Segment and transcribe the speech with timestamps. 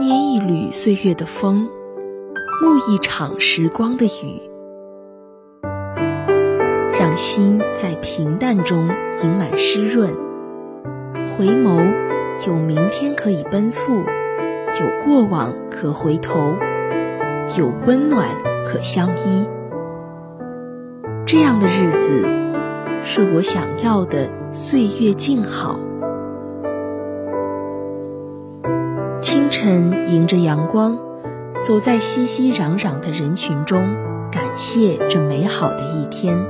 [0.00, 1.68] 捏一缕岁月的风，
[2.60, 4.42] 沐一场时光的雨，
[6.98, 8.88] 让心在平淡中
[9.22, 10.12] 盈满湿润。
[11.38, 11.94] 回眸，
[12.44, 16.56] 有明天可以奔赴，有过往可回头，
[17.56, 18.30] 有温暖
[18.66, 19.46] 可相依。
[21.24, 22.24] 这样的日子，
[23.04, 25.78] 是我想要的岁月静好。
[29.54, 30.98] 晨，迎着阳光，
[31.62, 33.94] 走在熙熙攘攘的人群中，
[34.32, 36.44] 感谢这美好的一天，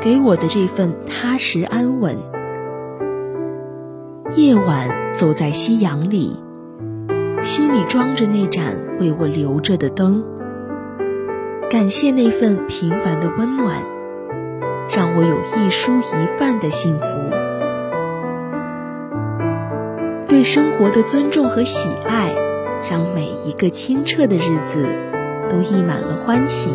[0.00, 2.16] 给我的这份踏实安稳。
[4.36, 6.40] 夜晚，走在夕阳里，
[7.42, 10.24] 心里装着那盏为我留着的灯，
[11.68, 13.82] 感谢那份平凡的温暖，
[14.88, 17.49] 让我有一蔬一饭的幸福。
[20.30, 22.32] 对生活的尊重和喜爱，
[22.88, 24.86] 让每一个清澈的日子
[25.48, 26.70] 都溢满了欢喜。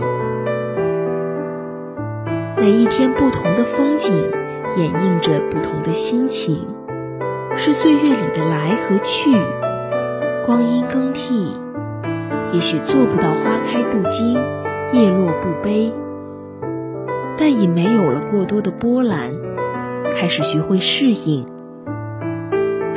[2.57, 4.13] 每一天不同的风景，
[4.75, 6.67] 掩映着不同的心情，
[7.55, 9.31] 是岁月里的来和去，
[10.45, 11.53] 光阴更替。
[12.51, 14.33] 也许做不到花开不惊，
[14.91, 15.93] 叶落不悲，
[17.37, 19.31] 但已没有了过多的波澜，
[20.13, 21.54] 开始学会适应。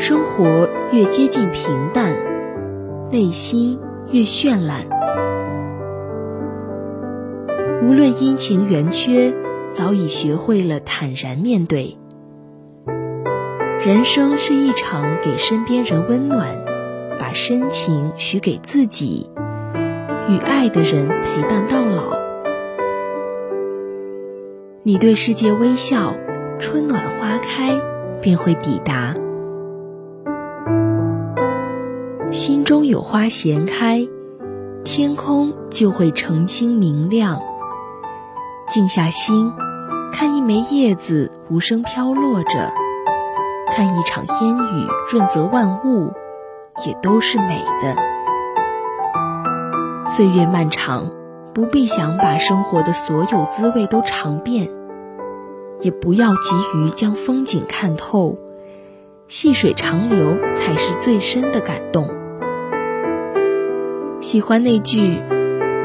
[0.01, 2.17] 生活越接近平淡，
[3.11, 3.81] 内心
[4.13, 4.87] 越绚烂。
[7.83, 9.35] 无论阴晴圆缺，
[9.73, 11.99] 早已学会了坦然面对。
[13.85, 16.65] 人生是一场给身边人温暖，
[17.19, 19.29] 把深情许给自己，
[20.29, 22.17] 与爱的人陪伴到老。
[24.85, 26.15] 你对世界微笑，
[26.61, 27.81] 春暖花开
[28.23, 29.17] 便会抵达。
[32.39, 34.07] 心中有花闲开，
[34.85, 37.43] 天空就会澄清明亮。
[38.69, 39.53] 静下心，
[40.13, 42.73] 看一枚叶子无声飘落着，
[43.75, 46.13] 看一场烟雨润泽万物，
[46.87, 47.97] 也都是美的。
[50.07, 51.11] 岁月漫长，
[51.53, 54.71] 不必想把生活的所有滋味都尝遍，
[55.81, 58.39] 也不要急于将风景看透，
[59.27, 62.17] 细水长流才是最深的感动。
[64.31, 65.23] 喜欢那句：“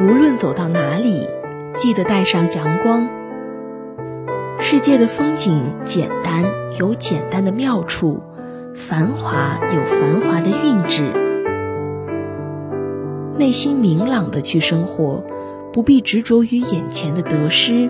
[0.04, 1.30] 无论走到哪里，
[1.78, 3.08] 记得带上阳光。”
[4.60, 6.44] 世界的风景简单
[6.78, 8.22] 有简单的妙处，
[8.76, 11.14] 繁华有繁华的韵致。
[13.38, 15.24] 内心明朗的去生活，
[15.72, 17.90] 不必执着于眼前的得失，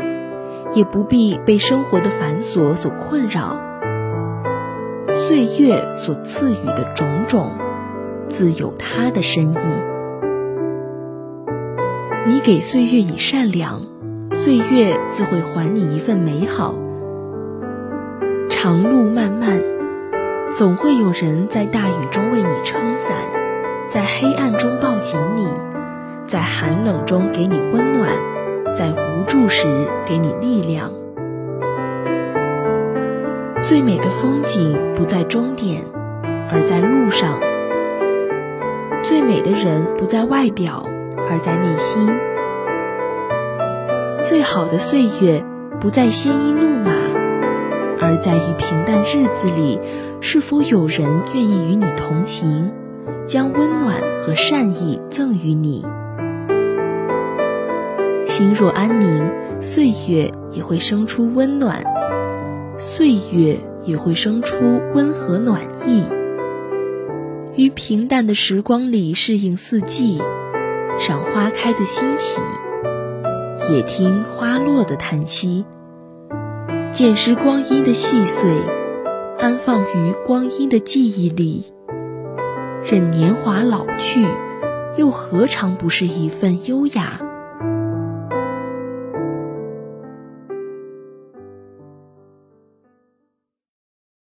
[0.76, 3.60] 也不必被生活的繁琐所困扰。
[5.28, 7.54] 岁月所赐予的种种，
[8.30, 9.93] 自有它的深意。
[12.26, 13.82] 你给岁月以善良，
[14.32, 16.74] 岁月自会还你一份美好。
[18.50, 19.62] 长路漫漫，
[20.54, 23.18] 总会有人在大雨中为你撑伞，
[23.90, 25.50] 在黑暗中抱紧你，
[26.26, 28.08] 在寒冷中给你温暖，
[28.74, 29.68] 在无助时
[30.06, 30.94] 给你力量。
[33.62, 35.84] 最美的风景不在终点，
[36.50, 37.38] 而在路上；
[39.04, 40.86] 最美的人不在外表。
[41.30, 42.08] 而在内心，
[44.24, 45.44] 最好的岁月
[45.80, 46.92] 不在鲜衣怒马，
[48.00, 49.80] 而在于平淡日子里，
[50.22, 52.72] 是否有人愿意与你同行，
[53.26, 55.86] 将温暖和善意赠予你。
[58.26, 59.32] 心若安宁，
[59.62, 61.84] 岁月也会生出温暖，
[62.78, 66.04] 岁月也会生出温和暖意。
[67.56, 70.22] 于平淡的时光里适应四季。
[71.00, 72.40] 赏花开的欣喜，
[73.70, 75.66] 也听花落的叹息。
[76.92, 78.44] 捡拾光阴的细碎，
[79.40, 81.74] 安放于光阴的记忆里。
[82.84, 84.26] 任年华老去，
[84.96, 87.20] 又何尝不是一份优雅